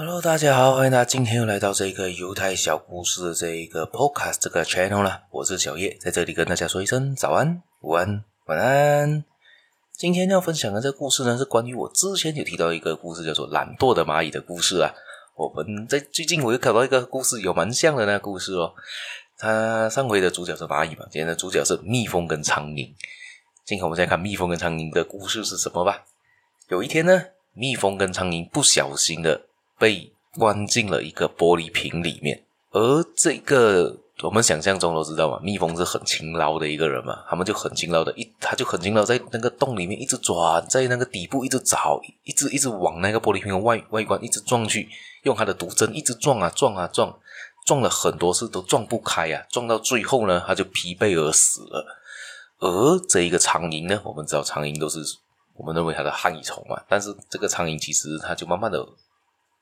[0.00, 5.24] Hello，大家好，欢迎大家今天又来到这个犹太小故事的这一个 Podcast 这个 channel 了。
[5.32, 9.24] 我是小叶，在这里跟大家说一声早安、午安、晚安。
[9.92, 14.94] 今天要分享的这个故事呢，是关于我之前有提到一个故事，叫做懒惰的蚂蚁的故事啊。
[15.34, 18.72] 我们在最近我又看到一个故事，有蛮像的那个故事哦。
[19.36, 22.88] 它上回的主角是蚂蚁嘛，今天的主角是蜜蜂跟苍蝇。
[23.64, 26.04] 今天我们再看蜜蜂跟苍蝇的故事是什么吧。
[26.68, 27.20] 有一天呢，
[27.52, 29.47] 蜜蜂跟苍蝇不小心的。
[29.78, 44.88] 被关进了一个玻璃瓶里面，而这个我们想象中都知道嘛，蜜蜂是很勤劳的一个人嘛，他们就很勤劳的一，他就很勤劳在那个洞里面一直转，在那个底部一直找，一直一直往那个玻璃瓶的外外观一直撞去，
[45.22, 47.16] 用他的毒针一直撞啊撞啊撞，
[47.64, 51.86] 撞了很多次都撞不开啊，撞到最后呢，他就疲惫而死了。
[52.58, 54.98] 而这一个苍蝇呢，我们知道苍蝇都是
[55.54, 58.84] 我们认为它的害虫嘛，但是这个苍蝇其实它就慢慢的。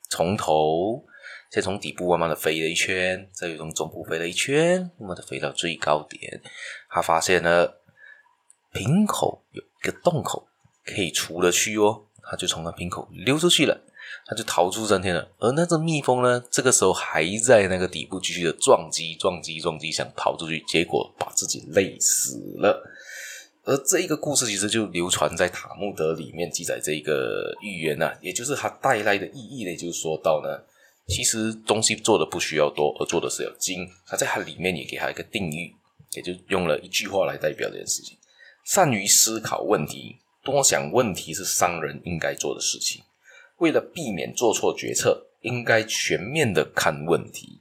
[0.08, 1.04] 从头
[1.50, 6.40] 先从底部慢慢的飞了一圈，再从中部飞了一圈，慢慢的飞到最高点。
[6.88, 7.80] 他发现了
[8.72, 10.46] 瓶口有一个洞口
[10.84, 13.80] 可以出得去哦，他就从那瓶口溜出去了，
[14.26, 15.28] 他就逃出生天了。
[15.38, 22.82] 而那只蜜蜂呢，这个时候还在那个底部继续的撞击、撞击、撞击，想逃出去，结果把自己累死了。
[23.66, 30.48] 而这一个故事其实就流传在塔木德里面记载这一个寓言呐，也就是它带来的意义呢，就是说到呢，
[31.08, 33.84] 其实东西做的不需要多，而做的是要精。
[34.06, 35.74] 它在它里面也给它一个定义，
[36.12, 38.16] 也就用了一句话来代表这件事情：
[38.64, 43.02] 善于思考问题，多想问题是商人应该做的事情。
[43.58, 47.58] 为了避免做错决策，应该全面的看问题。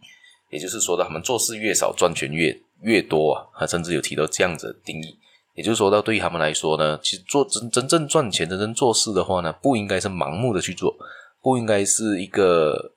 [0.52, 5.18] 也就是说他们做事越少，赚钱越越多啊，他甚至有提到这样子的定义。
[5.56, 10.94] 也就是说到，对于他们来说呢，其实做真真正赚钱、真正做事的话呢，不应该是盲目的去做，
[11.42, 12.92] 不应该是一个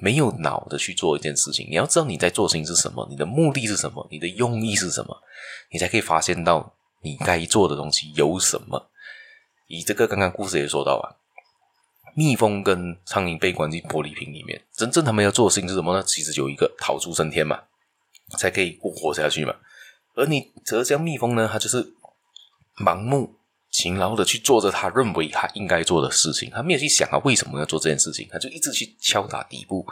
[0.00, 1.66] 没有脑的去做一件事情。
[1.68, 5.16] 你要知道你在做事情是什么，你的目的是什么，你的用意是什么，
[5.72, 8.88] 你才可以发现到你该做的东西有什么。
[9.66, 11.18] 以这个刚刚故事也说到啊，
[12.14, 16.04] 蜜蜂跟苍蝇被关进玻璃瓶里面，真正他们要做的事情是什么呢？
[16.06, 17.58] 其实就有一个逃出生天嘛，
[18.38, 19.52] 才可以过活下去嘛。
[20.14, 21.94] 而你浙江蜜蜂呢，它就是
[22.78, 23.34] 盲目
[23.70, 29.86] 勤劳的去做着他认为他应该做的事情，他没有去想啊为什么要做这件事情，他就一直去敲打底部，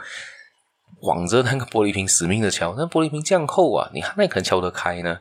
[1.01, 5.19] 往着那个玻璃瓶死命的敲，那玻璃瓶这样厚啊，你还那可能敲得开呢？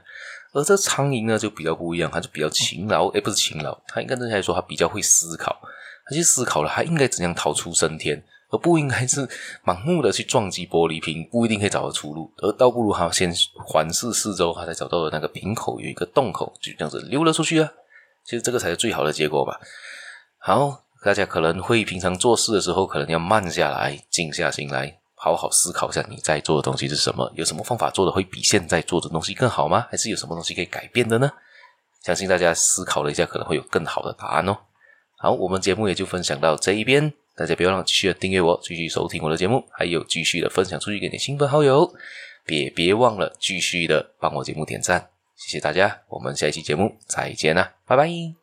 [0.52, 5.58] 而这苍蝇呢就比较不一样，它就比较勤劳，诶，不是勤劳，它应该正确来说，它比较会思考，
[6.06, 8.22] 它去思考了，它应该怎样逃出升天。
[8.50, 9.26] 而不应该是
[9.64, 13.32] 盲目的去撞击玻璃瓶，不一定可以找到出路，而倒不如他先
[13.64, 17.72] 环视四周，他才找到了那个瓶口有一个洞口，就这样子溜了出去啊。
[18.24, 19.58] 其实这个才是最好的结果吧。
[20.38, 29.86] 好，大家可能会平常做事的时候，可能要慢下来，静下心来，好好思考一下你在做的东西是什么，有什么方法做的会比现在做的东西更好吗？
[29.90, 31.30] 还是有什么东西可以改变的呢？
[32.02, 34.56] 相信大家思考了一下，可能会有更好的答案哦。
[35.18, 37.12] 好，我们节目也就分享到这一边。
[37.36, 41.92] 大家别忘了继续的订阅我，继续收听我的节目，还有继续的分享出去给你亲朋好友。
[42.44, 46.02] 别别忘了继续的帮我节目点赞，谢谢大家。
[46.08, 48.39] 我们下一期节目再见啦，拜拜。